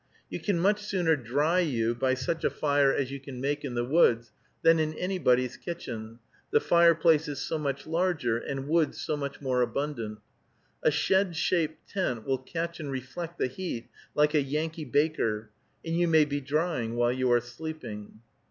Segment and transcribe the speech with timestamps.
[0.31, 3.75] You can much sooner dry you by such a fire as you can make in
[3.75, 4.31] the woods
[4.63, 6.17] than in anybody's kitchen,
[6.49, 10.17] the fireplace is so much larger, and wood so much more abundant.
[10.81, 15.51] A shed shaped tent will catch and reflect the heat like a Yankee baker,
[15.85, 18.21] and you may be drying while you are sleeping.